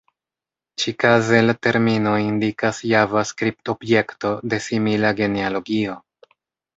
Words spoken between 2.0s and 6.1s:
indikas Javascript-objekto de simila genealogio.